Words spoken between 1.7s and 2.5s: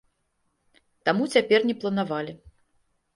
не планавалі.